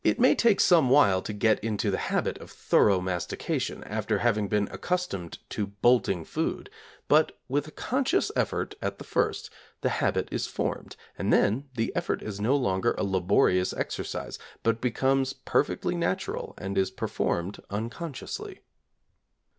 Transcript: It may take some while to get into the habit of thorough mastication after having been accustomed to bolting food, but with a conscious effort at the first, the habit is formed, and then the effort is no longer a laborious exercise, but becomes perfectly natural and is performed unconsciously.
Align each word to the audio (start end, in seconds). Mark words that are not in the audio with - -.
It 0.03 0.19
may 0.19 0.33
take 0.33 0.59
some 0.59 0.89
while 0.89 1.21
to 1.21 1.31
get 1.31 1.59
into 1.59 1.91
the 1.91 1.99
habit 1.99 2.39
of 2.39 2.49
thorough 2.49 2.99
mastication 2.99 3.83
after 3.83 4.17
having 4.17 4.47
been 4.47 4.67
accustomed 4.71 5.37
to 5.51 5.67
bolting 5.67 6.25
food, 6.25 6.71
but 7.07 7.37
with 7.47 7.67
a 7.67 7.71
conscious 7.71 8.31
effort 8.35 8.73
at 8.81 8.97
the 8.97 9.03
first, 9.03 9.51
the 9.81 9.89
habit 9.89 10.27
is 10.31 10.47
formed, 10.47 10.95
and 11.19 11.31
then 11.31 11.69
the 11.75 11.95
effort 11.95 12.23
is 12.23 12.41
no 12.41 12.55
longer 12.57 12.95
a 12.97 13.03
laborious 13.03 13.73
exercise, 13.73 14.39
but 14.63 14.81
becomes 14.81 15.33
perfectly 15.33 15.93
natural 15.93 16.55
and 16.57 16.79
is 16.79 16.89
performed 16.89 17.59
unconsciously. 17.69 18.61